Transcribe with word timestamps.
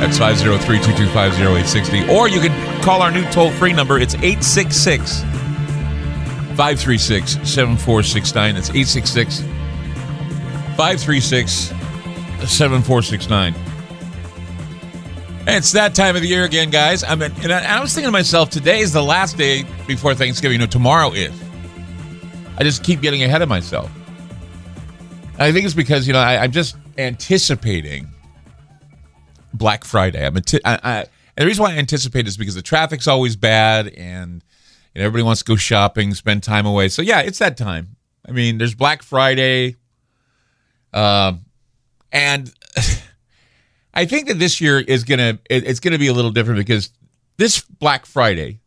That's 0.00 0.18
503 0.18 0.76
225 0.78 1.32
0860. 1.40 2.08
Or 2.08 2.28
you 2.28 2.40
can 2.40 2.82
call 2.82 3.02
our 3.02 3.10
new 3.10 3.24
toll 3.30 3.50
free 3.52 3.72
number. 3.72 3.98
It's 3.98 4.14
866 4.14 5.22
536 6.56 7.32
7469. 7.48 8.54
That's 8.54 8.70
866 8.70 9.40
536 10.76 11.52
7469. 12.46 13.54
It's 15.48 15.72
that 15.72 15.94
time 15.94 16.14
of 16.14 16.22
the 16.22 16.28
year 16.28 16.44
again, 16.44 16.70
guys. 16.70 17.02
I 17.02 17.14
mean, 17.14 17.32
and 17.42 17.52
I, 17.52 17.78
I 17.78 17.80
was 17.80 17.94
thinking 17.94 18.08
to 18.08 18.12
myself, 18.12 18.50
today 18.50 18.80
is 18.80 18.92
the 18.92 19.02
last 19.02 19.36
day 19.36 19.64
before 19.86 20.14
Thanksgiving. 20.14 20.60
You 20.60 20.66
know, 20.66 20.70
tomorrow 20.70 21.12
is. 21.12 21.32
I 22.58 22.64
just 22.64 22.84
keep 22.84 23.00
getting 23.00 23.22
ahead 23.22 23.40
of 23.40 23.48
myself. 23.48 23.90
I 25.38 25.52
think 25.52 25.64
it's 25.64 25.74
because 25.74 26.06
you 26.06 26.12
know 26.12 26.18
I, 26.18 26.44
am 26.44 26.52
just 26.52 26.76
anticipating 26.98 28.08
Black 29.58 29.84
Friday. 29.84 30.24
I'm 30.24 30.36
anti- 30.36 30.64
I, 30.64 30.78
I, 30.82 30.98
and 31.00 31.08
the 31.44 31.46
reason 31.46 31.62
why 31.62 31.74
I 31.74 31.76
anticipate 31.76 32.26
is 32.26 32.36
because 32.36 32.54
the 32.54 32.62
traffic's 32.62 33.06
always 33.06 33.36
bad, 33.36 33.88
and 33.88 34.42
know, 34.98 35.06
everybody 35.06 35.22
wants 35.22 35.42
to 35.42 35.44
go 35.44 35.56
shopping, 35.56 36.14
spend 36.14 36.42
time 36.42 36.66
away. 36.66 36.88
So 36.88 37.02
yeah, 37.02 37.20
it's 37.20 37.38
that 37.38 37.56
time. 37.56 37.96
I 38.26 38.32
mean, 38.32 38.58
there's 38.58 38.74
Black 38.74 39.02
Friday, 39.02 39.76
um, 40.92 41.44
and 42.12 42.52
I 43.94 44.04
think 44.04 44.28
that 44.28 44.38
this 44.38 44.60
year 44.60 44.78
is 44.78 45.04
gonna 45.04 45.38
it, 45.48 45.64
it's 45.66 45.80
gonna 45.80 45.98
be 45.98 46.08
a 46.08 46.12
little 46.12 46.30
different 46.30 46.58
because 46.58 46.90
this 47.36 47.60
Black 47.60 48.04
Friday 48.04 48.60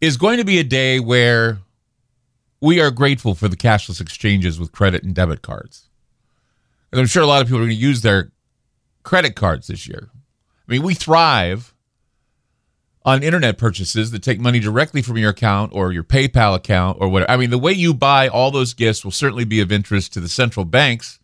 is 0.00 0.16
going 0.16 0.38
to 0.38 0.44
be 0.44 0.58
a 0.58 0.64
day 0.64 0.98
where 0.98 1.58
we 2.62 2.80
are 2.80 2.90
grateful 2.90 3.34
for 3.34 3.48
the 3.48 3.56
cashless 3.56 4.00
exchanges 4.00 4.58
with 4.58 4.72
credit 4.72 5.02
and 5.02 5.14
debit 5.14 5.42
cards. 5.42 5.88
And 6.90 7.00
I'm 7.00 7.06
sure 7.06 7.22
a 7.22 7.26
lot 7.26 7.42
of 7.42 7.48
people 7.48 7.58
are 7.58 7.66
going 7.66 7.76
to 7.76 7.82
use 7.82 8.00
their 8.00 8.32
credit 9.02 9.36
cards 9.36 9.66
this 9.66 9.86
year. 9.86 10.10
I 10.68 10.72
mean, 10.72 10.82
we 10.82 10.94
thrive 10.94 11.74
on 13.04 13.22
internet 13.22 13.56
purchases 13.58 14.10
that 14.10 14.22
take 14.22 14.38
money 14.40 14.60
directly 14.60 15.02
from 15.02 15.16
your 15.16 15.30
account 15.30 15.72
or 15.74 15.92
your 15.92 16.04
PayPal 16.04 16.54
account 16.54 16.98
or 17.00 17.08
whatever. 17.08 17.30
I 17.30 17.36
mean, 17.36 17.50
the 17.50 17.58
way 17.58 17.72
you 17.72 17.94
buy 17.94 18.28
all 18.28 18.50
those 18.50 18.74
gifts 18.74 19.04
will 19.04 19.10
certainly 19.10 19.44
be 19.44 19.60
of 19.60 19.72
interest 19.72 20.12
to 20.12 20.20
the 20.20 20.28
central 20.28 20.64
banks. 20.64 21.18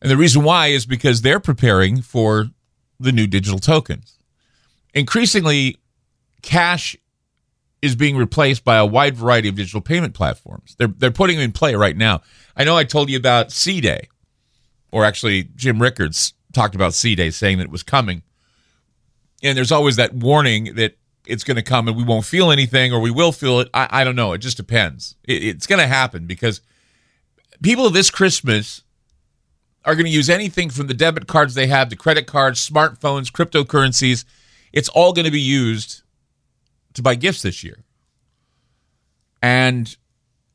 And 0.00 0.10
the 0.10 0.16
reason 0.16 0.44
why 0.44 0.68
is 0.68 0.86
because 0.86 1.22
they're 1.22 1.40
preparing 1.40 2.02
for 2.02 2.50
the 3.00 3.12
new 3.12 3.26
digital 3.26 3.58
tokens. 3.58 4.18
Increasingly, 4.94 5.76
cash 6.42 6.96
is 7.80 7.94
being 7.94 8.16
replaced 8.16 8.64
by 8.64 8.76
a 8.76 8.86
wide 8.86 9.16
variety 9.16 9.48
of 9.48 9.54
digital 9.54 9.80
payment 9.80 10.14
platforms. 10.14 10.74
They're 10.78 10.88
they're 10.88 11.10
putting 11.10 11.36
them 11.36 11.44
in 11.44 11.52
play 11.52 11.74
right 11.74 11.96
now. 11.96 12.22
I 12.56 12.64
know 12.64 12.76
I 12.76 12.84
told 12.84 13.08
you 13.08 13.16
about 13.16 13.52
C 13.52 13.80
Day, 13.80 14.08
or 14.90 15.04
actually 15.04 15.50
Jim 15.56 15.80
Rickards 15.80 16.34
talked 16.52 16.74
about 16.74 16.94
C 16.94 17.14
Day, 17.14 17.30
saying 17.30 17.58
that 17.58 17.64
it 17.64 17.70
was 17.70 17.82
coming. 17.82 18.22
And 19.42 19.56
there's 19.56 19.72
always 19.72 19.96
that 19.96 20.14
warning 20.14 20.74
that 20.74 20.96
it's 21.26 21.44
going 21.44 21.56
to 21.56 21.62
come 21.62 21.88
and 21.88 21.96
we 21.96 22.02
won't 22.02 22.24
feel 22.24 22.50
anything, 22.50 22.92
or 22.92 23.00
we 23.00 23.10
will 23.10 23.32
feel 23.32 23.60
it. 23.60 23.68
I, 23.74 23.88
I 23.90 24.04
don't 24.04 24.16
know. 24.16 24.32
It 24.32 24.38
just 24.38 24.56
depends. 24.56 25.14
It, 25.24 25.44
it's 25.44 25.66
going 25.66 25.80
to 25.80 25.86
happen 25.86 26.26
because 26.26 26.60
people 27.62 27.90
this 27.90 28.10
Christmas 28.10 28.82
are 29.84 29.94
going 29.94 30.06
to 30.06 30.10
use 30.10 30.28
anything 30.28 30.70
from 30.70 30.86
the 30.86 30.94
debit 30.94 31.26
cards 31.26 31.54
they 31.54 31.66
have 31.66 31.88
to 31.90 31.96
credit 31.96 32.26
cards, 32.26 32.66
smartphones, 32.66 33.30
cryptocurrencies. 33.30 34.24
It's 34.72 34.88
all 34.88 35.12
going 35.12 35.24
to 35.24 35.30
be 35.30 35.40
used 35.40 36.02
to 36.94 37.02
buy 37.02 37.14
gifts 37.14 37.42
this 37.42 37.62
year. 37.62 37.84
And 39.40 39.96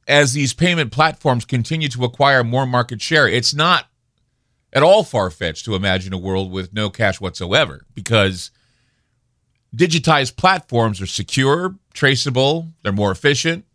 as 0.08 0.34
these 0.34 0.54
payment 0.54 0.92
platforms 0.92 1.46
continue 1.46 1.88
to 1.90 2.04
acquire 2.04 2.44
more 2.44 2.66
market 2.66 3.02
share, 3.02 3.28
it's 3.28 3.54
not 3.54 3.86
at 4.74 4.84
all 4.84 5.04
far 5.04 5.30
fetched 5.30 5.66
to 5.66 5.76
imagine 5.76 6.14
a 6.14 6.18
world 6.18 6.52
with 6.52 6.74
no 6.74 6.90
cash 6.90 7.22
whatsoever 7.22 7.86
because 7.94 8.52
digitized 9.74 10.36
platforms 10.36 11.00
are 11.00 11.08
secure, 11.08 11.76
traceable, 11.94 12.70
they're 12.82 12.92
more 12.92 13.12
efficient. 13.12 13.66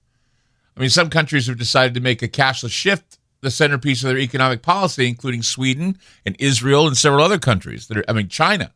I 0.77 0.81
mean, 0.81 0.91
some 0.91 1.09
countries 1.09 1.47
have 1.47 1.59
decided 1.59 1.95
to 1.95 2.01
make 2.01 2.23
a 2.23 2.29
cashless 2.29 2.71
shift 2.71 3.19
the 3.41 3.51
centerpiece 3.51 4.03
of 4.03 4.09
their 4.09 4.19
economic 4.19 4.63
policy, 4.63 5.07
including 5.07 5.43
Sweden 5.43 5.97
and 6.27 6.35
Israel 6.41 6.89
and 6.89 6.97
several 6.97 7.25
other 7.25 7.39
countries 7.39 7.87
that 7.87 7.97
are, 7.97 8.05
I 8.09 8.13
mean, 8.13 8.29
China, 8.29 8.73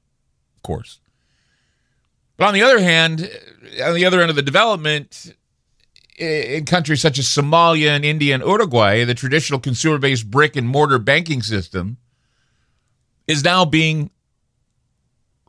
of 0.56 0.62
course. 0.62 1.00
But 2.36 2.46
on 2.46 2.54
the 2.54 2.62
other 2.62 2.78
hand, 2.78 3.28
on 3.84 3.94
the 3.94 4.04
other 4.04 4.20
end 4.20 4.30
of 4.30 4.36
the 4.36 4.42
development, 4.42 5.34
in 6.16 6.64
countries 6.64 7.00
such 7.00 7.18
as 7.18 7.26
Somalia 7.26 7.90
and 7.90 8.04
India 8.04 8.34
and 8.34 8.44
Uruguay, 8.44 9.04
the 9.04 9.14
traditional 9.14 9.58
consumer 9.58 9.98
based 9.98 10.30
brick 10.30 10.54
and 10.54 10.68
mortar 10.68 10.98
banking 10.98 11.42
system 11.42 11.98
is 13.26 13.44
now 13.44 13.64
being 13.64 14.10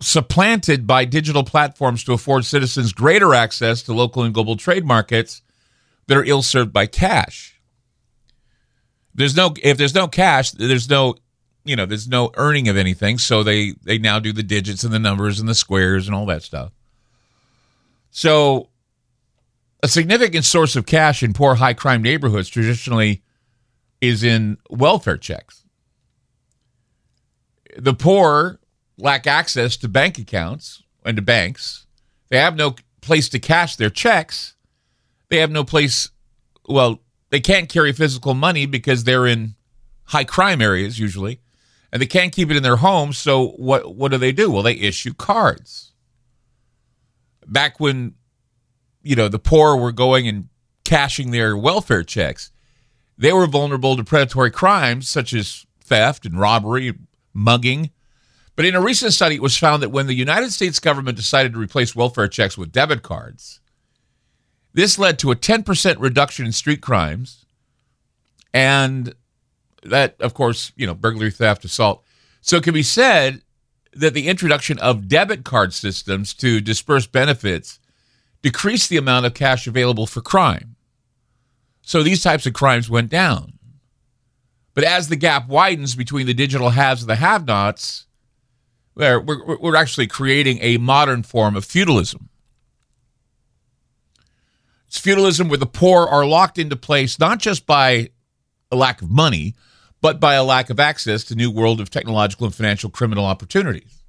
supplanted 0.02 0.86
by 0.86 1.06
digital 1.06 1.44
platforms 1.44 2.04
to 2.04 2.14
afford 2.14 2.46
citizens 2.46 2.92
greater 2.92 3.34
access 3.34 3.82
to 3.84 3.94
local 3.94 4.24
and 4.24 4.34
global 4.34 4.58
trade 4.58 4.86
markets 4.86 5.42
that 6.08 6.18
are 6.18 6.26
ill 6.26 6.42
served 6.42 6.74
by 6.74 6.86
cash. 6.86 7.60
There's 9.16 9.36
no 9.36 9.54
if 9.62 9.78
there's 9.78 9.96
no 9.96 10.08
cash, 10.08 10.52
there's 10.52 10.90
no 10.90 11.16
you 11.66 11.78
know, 11.78 11.86
there's 11.86 12.10
no 12.10 12.32
earning 12.36 12.68
of 12.68 12.76
anything, 12.76 13.18
so 13.18 13.44
they 13.44 13.74
they 13.84 13.98
now 13.98 14.20
do 14.20 14.34
the 14.34 14.44
digits 14.44 14.84
and 14.84 14.94
the 14.94 15.00
numbers 15.00 15.40
and 15.40 15.48
the 15.48 15.56
squares 15.56 16.08
and 16.08 16.16
all 16.16 16.26
that 16.26 16.44
stuff. 16.44 16.72
So 18.12 18.70
a 19.82 19.88
significant 19.88 20.46
source 20.46 20.76
of 20.76 20.86
cash 20.86 21.24
in 21.24 21.34
poor 21.34 21.56
high 21.56 21.74
crime 21.74 22.02
neighborhoods 22.02 22.50
traditionally 22.50 23.24
is 24.02 24.24
in 24.24 24.58
welfare 24.70 25.18
checks. 25.18 25.64
The 27.78 27.94
poor 27.94 28.60
lack 28.98 29.28
access 29.28 29.78
to 29.78 29.88
bank 29.88 30.18
accounts 30.18 30.84
and 31.06 31.16
to 31.18 31.22
banks. 31.22 31.86
They 32.30 32.38
have 32.38 32.56
no 32.56 32.76
place 33.02 33.30
to 33.30 33.40
cash 33.40 33.76
their 33.76 33.90
checks. 33.90 34.56
They 35.30 35.38
have 35.38 35.52
no 35.52 35.64
place 35.64 36.10
well, 36.68 37.00
they 37.30 37.40
can't 37.40 37.68
carry 37.70 37.92
physical 37.92 38.34
money 38.34 38.66
because 38.66 39.04
they're 39.04 39.28
in 39.28 39.56
high 40.06 40.24
crime 40.24 40.62
areas 40.62 41.00
usually 41.00 41.42
and 41.94 42.02
they 42.02 42.08
can't 42.08 42.34
keep 42.34 42.50
it 42.50 42.58
in 42.58 42.64
their 42.64 42.78
homes. 42.78 43.18
So 43.20 43.50
what 43.50 43.96
what 43.96 44.12
do 44.12 44.18
they 44.18 44.32
do? 44.32 44.52
Well, 44.52 44.64
they 44.64 44.74
issue 44.74 45.14
cards. 45.14 45.92
Back 47.46 47.80
when 47.80 48.16
you 49.04 49.16
know 49.16 49.28
the 49.28 49.40
poor 49.40 49.76
were 49.78 49.92
going 49.92 50.28
and 50.28 50.50
cashing 50.84 51.32
their 51.32 51.56
welfare 51.56 52.04
checks, 52.04 52.52
they 53.18 53.32
were 53.32 53.46
vulnerable 53.46 53.96
to 53.96 54.04
predatory 54.04 54.50
crimes 54.50 55.08
such 55.08 55.34
as 55.34 55.68
theft 55.84 56.26
and 56.26 56.40
robbery, 56.40 56.94
mugging. 57.34 57.92
But 58.56 58.66
in 58.66 58.76
a 58.76 58.82
recent 58.82 59.14
study, 59.14 59.36
it 59.36 59.42
was 59.42 59.58
found 59.58 59.82
that 59.82 59.90
when 59.90 60.08
the 60.08 60.14
United 60.14 60.52
States 60.52 60.80
government 60.80 61.18
decided 61.18 61.54
to 61.54 61.60
replace 61.60 61.96
welfare 61.96 62.28
checks 62.28 62.58
with 62.58 62.72
debit 62.72 63.02
cards, 63.02 63.60
this 64.74 65.00
led 65.00 65.20
to 65.20 65.32
a 65.32 65.36
10% 65.36 65.96
reduction 66.00 66.46
in 66.46 66.52
street 66.52 66.82
crimes. 66.82 67.46
And 68.54 69.16
that, 69.84 70.20
of 70.20 70.34
course, 70.34 70.72
you 70.76 70.86
know, 70.86 70.94
burglary, 70.94 71.32
theft, 71.32 71.66
assault. 71.66 72.04
So 72.42 72.58
it 72.58 72.64
can 72.64 72.74
be 72.74 72.84
said 72.84 73.42
that 73.94 74.14
the 74.14 74.28
introduction 74.28 74.80
of 74.80 75.08
debit 75.08 75.44
card 75.44 75.74
systems 75.74 76.34
to 76.36 76.62
disperse 76.62 77.08
benefits 77.08 77.80
decreased 78.42 78.90
the 78.90 78.98
amount 78.98 79.26
of 79.26 79.34
cash 79.34 79.68
available 79.68 80.06
for 80.06 80.22
crime. 80.22 80.76
So 81.82 82.04
these 82.04 82.24
types 82.24 82.46
of 82.46 82.54
crimes 82.54 82.90
went 82.90 83.10
down. 83.10 83.53
But 84.74 84.84
as 84.84 85.10
the 85.10 85.16
gap 85.16 85.48
widens 85.48 85.96
between 85.96 86.26
the 86.26 86.34
digital 86.34 86.72
haves 86.72 87.02
and 87.02 87.10
the 87.10 87.16
have 87.16 87.46
nots, 87.46 88.08
we're, 88.96 89.20
we're, 89.20 89.58
we're 89.58 89.76
actually 89.76 90.08
creating 90.08 90.60
a 90.62 90.78
modern 90.78 91.24
form 91.24 91.56
of 91.56 91.66
feudalism. 91.66 92.30
It's 94.88 95.00
feudalism 95.00 95.50
where 95.50 95.58
the 95.58 95.66
poor 95.66 96.06
are 96.08 96.26
locked 96.26 96.58
into 96.58 96.76
place 96.76 97.20
not 97.20 97.40
just 97.40 97.66
by 97.66 98.10
a 98.72 98.76
lack 98.76 99.02
of 99.02 99.10
money, 99.10 99.56
but 100.02 100.20
by 100.20 100.34
a 100.34 100.44
lack 100.44 100.70
of 100.70 100.80
access 100.80 101.24
to 101.26 101.36
new 101.36 101.50
world 101.50 101.80
of 101.80 101.90
technological 101.90 102.46
and 102.46 102.54
financial 102.54 102.90
criminal 102.90 103.26
opportunities. 103.26 104.04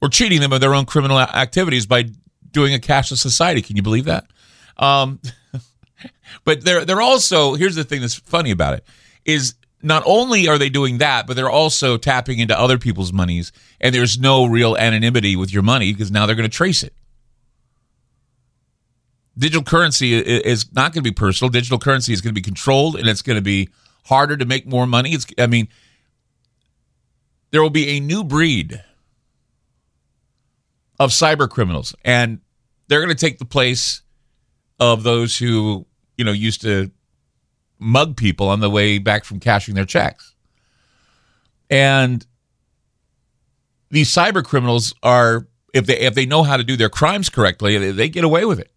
We're 0.00 0.08
cheating 0.08 0.40
them 0.40 0.52
of 0.52 0.60
their 0.60 0.74
own 0.74 0.86
criminal 0.86 1.18
activities 1.18 1.84
by 1.84 2.10
doing 2.50 2.72
a 2.72 2.78
cashless 2.78 3.18
society. 3.18 3.60
Can 3.60 3.76
you 3.76 3.82
believe 3.82 4.04
that? 4.04 4.26
Um, 4.76 5.20
but 6.44 6.64
they're 6.64 6.84
they're 6.84 7.00
also 7.00 7.54
here's 7.54 7.74
the 7.74 7.84
thing 7.84 8.00
that's 8.00 8.14
funny 8.14 8.52
about 8.52 8.74
it 8.74 8.84
is 9.28 9.54
not 9.82 10.02
only 10.06 10.48
are 10.48 10.58
they 10.58 10.70
doing 10.70 10.98
that, 10.98 11.26
but 11.26 11.36
they're 11.36 11.50
also 11.50 11.98
tapping 11.98 12.38
into 12.38 12.58
other 12.58 12.78
people's 12.78 13.12
monies, 13.12 13.52
and 13.80 13.94
there's 13.94 14.18
no 14.18 14.46
real 14.46 14.76
anonymity 14.76 15.36
with 15.36 15.52
your 15.52 15.62
money 15.62 15.92
because 15.92 16.10
now 16.10 16.26
they're 16.26 16.34
going 16.34 16.48
to 16.48 16.56
trace 16.56 16.82
it. 16.82 16.94
Digital 19.36 19.62
currency 19.62 20.18
is 20.18 20.72
not 20.72 20.92
going 20.92 21.04
to 21.04 21.08
be 21.08 21.14
personal. 21.14 21.50
Digital 21.50 21.78
currency 21.78 22.12
is 22.12 22.20
going 22.20 22.34
to 22.34 22.40
be 22.40 22.42
controlled, 22.42 22.96
and 22.96 23.06
it's 23.06 23.22
going 23.22 23.36
to 23.36 23.42
be 23.42 23.68
harder 24.06 24.36
to 24.36 24.46
make 24.46 24.66
more 24.66 24.86
money. 24.86 25.12
It's, 25.12 25.26
I 25.38 25.46
mean, 25.46 25.68
there 27.50 27.62
will 27.62 27.70
be 27.70 27.90
a 27.90 28.00
new 28.00 28.24
breed 28.24 28.82
of 30.98 31.10
cyber 31.10 31.48
criminals, 31.48 31.94
and 32.02 32.40
they're 32.88 33.00
going 33.00 33.14
to 33.14 33.26
take 33.26 33.38
the 33.38 33.44
place 33.44 34.00
of 34.80 35.02
those 35.02 35.36
who 35.38 35.86
you 36.16 36.24
know 36.24 36.32
used 36.32 36.62
to 36.62 36.90
mug 37.78 38.16
people 38.16 38.48
on 38.48 38.60
the 38.60 38.70
way 38.70 38.98
back 38.98 39.24
from 39.24 39.40
cashing 39.40 39.74
their 39.74 39.84
checks. 39.84 40.34
And 41.70 42.26
these 43.90 44.10
cyber 44.10 44.44
criminals 44.44 44.94
are 45.02 45.46
if 45.74 45.86
they 45.86 45.98
if 45.98 46.14
they 46.14 46.26
know 46.26 46.42
how 46.42 46.56
to 46.56 46.64
do 46.64 46.76
their 46.76 46.88
crimes 46.88 47.28
correctly, 47.28 47.78
they, 47.78 47.90
they 47.90 48.08
get 48.08 48.24
away 48.24 48.44
with 48.44 48.58
it. 48.58 48.70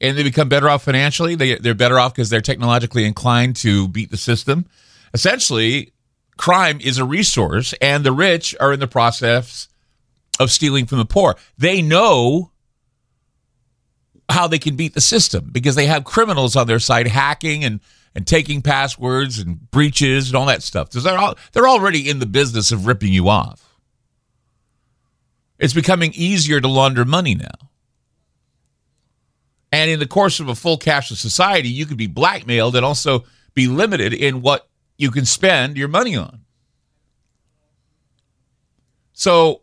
And 0.00 0.18
they 0.18 0.22
become 0.22 0.48
better 0.48 0.68
off 0.68 0.84
financially. 0.84 1.34
They 1.34 1.56
they're 1.56 1.74
better 1.74 1.98
off 1.98 2.14
because 2.14 2.30
they're 2.30 2.40
technologically 2.40 3.04
inclined 3.04 3.56
to 3.56 3.88
beat 3.88 4.10
the 4.10 4.16
system. 4.16 4.66
Essentially, 5.12 5.92
crime 6.36 6.80
is 6.80 6.98
a 6.98 7.04
resource 7.04 7.74
and 7.80 8.04
the 8.04 8.12
rich 8.12 8.54
are 8.60 8.72
in 8.72 8.80
the 8.80 8.88
process 8.88 9.68
of 10.40 10.50
stealing 10.50 10.86
from 10.86 10.98
the 10.98 11.04
poor. 11.04 11.36
They 11.56 11.80
know 11.80 12.50
how 14.28 14.46
they 14.46 14.58
can 14.58 14.76
beat 14.76 14.94
the 14.94 15.00
system 15.00 15.48
because 15.52 15.74
they 15.74 15.86
have 15.86 16.04
criminals 16.04 16.56
on 16.56 16.66
their 16.66 16.78
side 16.78 17.06
hacking 17.06 17.64
and 17.64 17.80
and 18.14 18.26
taking 18.26 18.62
passwords 18.62 19.38
and 19.38 19.70
breaches 19.70 20.28
and 20.28 20.36
all 20.36 20.46
that 20.46 20.62
stuff. 20.62 20.90
They're 20.90 21.18
all, 21.18 21.36
they're 21.52 21.68
already 21.68 22.08
in 22.08 22.20
the 22.20 22.26
business 22.26 22.70
of 22.70 22.86
ripping 22.86 23.12
you 23.12 23.28
off. 23.28 23.76
It's 25.58 25.72
becoming 25.72 26.12
easier 26.14 26.60
to 26.60 26.68
launder 26.68 27.04
money 27.04 27.34
now. 27.34 27.70
And 29.72 29.90
in 29.90 29.98
the 29.98 30.06
course 30.06 30.38
of 30.38 30.48
a 30.48 30.54
full 30.54 30.78
cashless 30.78 31.16
society, 31.16 31.68
you 31.68 31.86
could 31.86 31.96
be 31.96 32.06
blackmailed 32.06 32.76
and 32.76 32.84
also 32.84 33.24
be 33.54 33.66
limited 33.66 34.12
in 34.14 34.40
what 34.40 34.68
you 34.96 35.10
can 35.10 35.24
spend 35.24 35.76
your 35.76 35.88
money 35.88 36.16
on. 36.16 36.42
So 39.12 39.62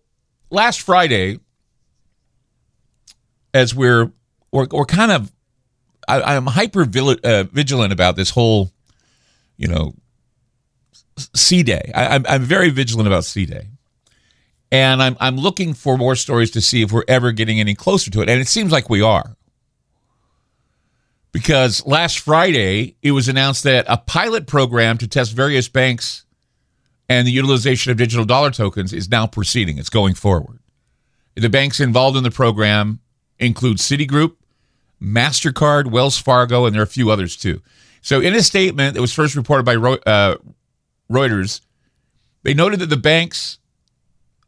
last 0.50 0.82
Friday, 0.82 1.40
as 3.54 3.74
we're 3.74 4.12
we're, 4.52 4.68
we're 4.72 4.86
kind 4.86 5.12
of 5.12 5.32
I, 6.08 6.36
am 6.36 6.48
hyper 6.48 6.82
uh, 6.82 7.44
vigilant 7.44 7.94
about 7.94 8.16
this 8.16 8.32
whole, 8.32 8.72
you 9.58 9.68
know, 9.68 9.94
C 11.36 11.64
Day. 11.64 11.92
I'm, 11.94 12.26
I'm 12.28 12.44
very 12.44 12.70
vigilant 12.70 13.08
about 13.08 13.26
C 13.26 13.46
Day. 13.46 13.68
And 14.72 15.04
I'm, 15.04 15.18
I'm 15.20 15.38
looking 15.38 15.74
for 15.74 15.98
more 15.98 16.16
stories 16.16 16.52
to 16.52 16.62
see 16.62 16.82
if 16.82 16.92
we're 16.92 17.04
ever 17.08 17.32
getting 17.32 17.60
any 17.60 17.76
closer 17.76 18.10
to 18.12 18.22
it. 18.22 18.30
And 18.30 18.40
it 18.40 18.48
seems 18.48 18.72
like 18.72 18.90
we 18.90 19.02
are. 19.02 19.36
Because 21.34 21.86
last 21.86 22.20
Friday, 22.20 22.96
it 23.02 23.12
was 23.12 23.28
announced 23.28 23.64
that 23.64 23.86
a 23.88 23.98
pilot 23.98 24.48
program 24.48 24.98
to 24.98 25.08
test 25.08 25.34
various 25.34 25.68
banks 25.68 26.26
and 27.08 27.28
the 27.28 27.32
utilization 27.32 27.92
of 27.92 27.98
digital 27.98 28.26
dollar 28.26 28.52
tokens 28.52 28.94
is 28.94 29.10
now 29.10 29.28
proceeding. 29.28 29.78
It's 29.78 29.90
going 29.90 30.14
forward. 30.14 30.60
The 31.36 31.50
banks 31.50 31.80
involved 31.80 32.18
in 32.18 32.24
the 32.24 32.32
program 32.32 33.00
include 33.40 33.78
Citigroup, 33.78 34.36
MasterCard, 35.02 35.90
Wells 35.90 36.18
Fargo, 36.18 36.66
and 36.66 36.76
there 36.76 36.82
are 36.82 36.84
a 36.84 36.88
few 36.88 37.10
others 37.10 37.36
too. 37.36 37.62
So, 38.02 38.20
in 38.20 38.34
a 38.34 38.42
statement 38.42 38.96
that 38.96 39.02
was 39.02 39.14
first 39.14 39.36
reported 39.36 39.64
by 39.64 39.76
uh, 39.76 40.38
Reuters, 41.12 41.62
they 42.44 42.54
noted 42.54 42.80
that 42.80 42.90
the 42.90 42.98
banks 42.98 43.60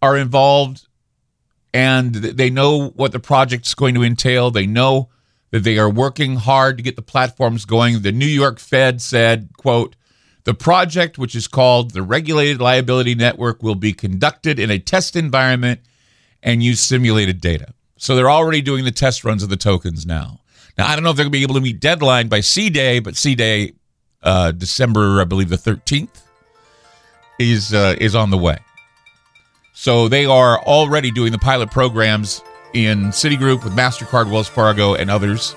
are 0.02 0.18
involved 0.18 0.88
and 1.74 2.14
they 2.14 2.50
know 2.50 2.90
what 2.90 3.12
the 3.12 3.20
project's 3.20 3.74
going 3.74 3.96
to 3.96 4.04
entail. 4.04 4.52
They 4.52 4.68
know 4.68 5.10
that 5.52 5.64
they 5.64 5.78
are 5.78 5.90
working 5.90 6.36
hard 6.36 6.78
to 6.78 6.84
get 6.84 6.96
the 6.96 7.02
platforms 7.02 7.66
going. 7.66 8.02
The 8.02 8.12
New 8.12 8.26
York 8.26 8.60
Fed 8.60 9.02
said, 9.02 9.50
quote, 9.58 9.96
the 10.46 10.54
project, 10.54 11.18
which 11.18 11.36
is 11.36 11.48
called 11.48 11.92
the 11.92 12.02
Regulated 12.02 12.60
Liability 12.60 13.16
Network, 13.16 13.64
will 13.64 13.76
be 13.76 13.94
conducted 13.94 14.60
in 14.60 14.70
a 14.70 14.80
test 14.80 15.16
environment 15.16 15.80
and 16.42 16.62
use 16.62 16.82
simulated 16.82 17.40
data. 17.40 17.74
So 17.98 18.16
they're 18.16 18.30
already 18.30 18.62
doing 18.62 18.84
the 18.84 18.92
test 18.92 19.24
runs 19.24 19.44
of 19.44 19.50
the 19.50 19.56
tokens 19.56 20.06
now. 20.06 20.42
Now, 20.78 20.88
I 20.88 20.96
don't 20.96 21.04
know 21.04 21.12
if 21.12 21.16
they're 21.16 21.26
going 21.26 21.32
to 21.32 21.38
be 21.38 21.44
able 21.44 21.56
to 21.56 21.62
meet 21.62 21.80
deadline 21.80 22.28
by 22.28 22.40
C 22.40 22.70
Day, 22.70 23.00
but 23.00 23.16
C 23.16 23.36
Day, 23.36 23.74
uh, 24.22 24.52
December, 24.52 25.22
I 25.22 25.26
believe 25.26 25.50
the 25.50 25.58
13th, 25.58 26.22
is, 27.40 27.74
uh, 27.74 27.96
is 28.00 28.16
on 28.16 28.32
the 28.32 28.38
way. 28.38 28.58
So 29.74 30.08
they 30.08 30.26
are 30.26 30.60
already 30.64 31.12
doing 31.12 31.32
the 31.32 31.40
pilot 31.40 31.72
programs 31.72 32.42
in 32.74 33.06
Citigroup 33.08 33.64
with 33.64 33.74
MasterCard, 33.74 34.32
Wells 34.32 34.48
Fargo, 34.48 34.96
and 34.96 35.10
others. 35.10 35.56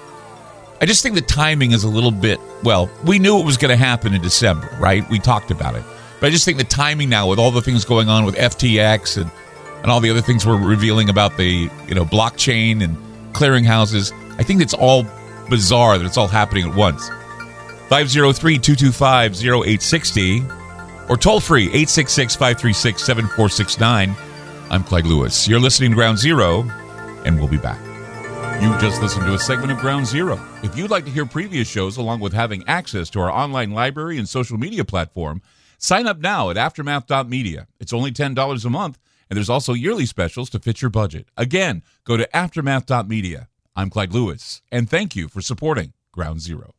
I 0.81 0.87
just 0.87 1.03
think 1.03 1.15
the 1.15 1.23
timing 1.23 1.73
is 1.73 1.85
a 1.85 1.89
little 1.89 2.11
bit, 2.11 2.39
well, 2.63 2.91
we 3.05 3.19
knew 3.19 3.39
it 3.39 3.47
was 3.47 3.57
going 3.57 3.71
to 3.71 3.77
happen 3.77 4.13
in 4.13 4.21
December, 4.21 4.69
right? 4.79 5.09
We 5.09 5.19
talked 5.19 5.51
about 5.51 5.75
it. 5.75 5.85
But 6.21 6.27
I 6.27 6.31
just 6.31 6.45
think 6.45 6.59
the 6.59 6.65
timing 6.65 7.09
now 7.09 7.29
with 7.29 7.39
all 7.39 7.51
the 7.51 7.63
things 7.63 7.85
going 7.85 8.09
on 8.09 8.25
with 8.25 8.35
FTX 8.37 9.21
and, 9.21 9.31
and 9.83 9.91
all 9.91 10.01
the 10.01 10.11
other 10.11 10.21
things 10.21 10.47
we're 10.47 10.57
revealing 10.63 11.09
about 11.09 11.37
the, 11.37 11.71
you 11.89 11.95
know, 11.95 12.05
blockchain 12.05 12.83
and 12.83 12.97
clearinghouses, 13.37 14.13
I 14.39 14.43
think 14.43 14.63
it's 14.63 14.75
all 14.75 15.07
bizarre 15.49 15.99
that 15.99 16.07
it's 16.07 16.17
all 16.17 16.27
happening 16.27 16.69
at 16.69 16.75
once. 16.75 17.09
503 17.89 18.59
225 18.59 19.33
0860 19.35 20.43
or 21.09 21.17
toll 21.17 21.41
free 21.41 21.65
866 21.65 22.35
536 22.35 23.03
7469. 23.03 24.17
I'm 24.71 24.83
Clyde 24.83 25.07
Lewis. 25.07 25.47
You're 25.47 25.61
listening 25.61 25.91
to 25.91 25.95
Ground 25.95 26.19
Zero, 26.19 26.63
and 27.25 27.39
we'll 27.39 27.47
be 27.47 27.59
back. 27.59 27.81
You 28.61 28.71
just 28.81 29.01
listened 29.03 29.27
to 29.27 29.35
a 29.35 29.39
segment 29.39 29.71
of 29.71 29.79
Ground 29.79 30.07
Zero. 30.07 30.41
If 30.63 30.77
you'd 30.77 30.91
like 30.91 31.05
to 31.05 31.11
hear 31.11 31.27
previous 31.27 31.69
shows 31.69 31.99
along 31.99 32.21
with 32.21 32.33
having 32.33 32.65
access 32.67 33.11
to 33.11 33.21
our 33.21 33.31
online 33.31 33.71
library 33.71 34.19
and 34.19 34.29
social 34.29 34.59
media 34.59 34.85
platform, 34.85 35.43
sign 35.79 36.07
up 36.07 36.19
now 36.19 36.51
at 36.51 36.57
aftermath.media. 36.57 37.69
It's 37.79 37.93
only 37.93 38.11
$10 38.11 38.65
a 38.65 38.71
month, 38.71 38.99
and 39.29 39.37
there's 39.37 39.51
also 39.51 39.73
yearly 39.73 40.07
specials 40.07 40.49
to 40.51 40.59
fit 40.61 40.81
your 40.81 40.91
budget. 40.91 41.29
Again, 41.37 41.83
go 42.05 42.17
to 42.17 42.37
aftermath.media. 42.37 43.49
I'm 43.75 43.91
Clyde 43.91 44.15
Lewis, 44.15 44.63
and 44.71 44.89
thank 44.89 45.15
you 45.17 45.29
for 45.29 45.41
supporting 45.41 45.93
Ground 46.13 46.41
Zero. 46.41 46.76